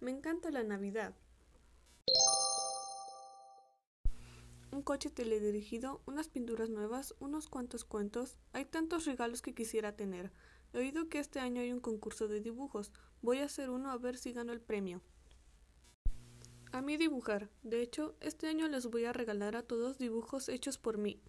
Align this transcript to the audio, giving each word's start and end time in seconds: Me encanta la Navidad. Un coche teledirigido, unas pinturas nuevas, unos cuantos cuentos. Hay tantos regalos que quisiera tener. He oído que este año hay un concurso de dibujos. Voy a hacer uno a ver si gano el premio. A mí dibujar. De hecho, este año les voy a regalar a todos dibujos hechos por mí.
Me 0.00 0.10
encanta 0.10 0.50
la 0.50 0.62
Navidad. 0.62 1.14
Un 4.72 4.82
coche 4.82 5.10
teledirigido, 5.10 6.02
unas 6.06 6.28
pinturas 6.28 6.68
nuevas, 6.68 7.14
unos 7.18 7.48
cuantos 7.48 7.84
cuentos. 7.84 8.36
Hay 8.52 8.64
tantos 8.64 9.06
regalos 9.06 9.40
que 9.40 9.54
quisiera 9.54 9.96
tener. 9.96 10.32
He 10.72 10.78
oído 10.78 11.08
que 11.08 11.18
este 11.18 11.40
año 11.40 11.62
hay 11.62 11.72
un 11.72 11.80
concurso 11.80 12.28
de 12.28 12.40
dibujos. 12.40 12.92
Voy 13.22 13.38
a 13.38 13.44
hacer 13.44 13.70
uno 13.70 13.90
a 13.90 13.96
ver 13.96 14.18
si 14.18 14.32
gano 14.32 14.52
el 14.52 14.60
premio. 14.60 15.00
A 16.72 16.82
mí 16.82 16.96
dibujar. 16.96 17.48
De 17.62 17.80
hecho, 17.80 18.16
este 18.20 18.48
año 18.48 18.68
les 18.68 18.86
voy 18.86 19.04
a 19.04 19.12
regalar 19.12 19.56
a 19.56 19.62
todos 19.62 19.96
dibujos 19.96 20.48
hechos 20.48 20.76
por 20.76 20.98
mí. 20.98 21.22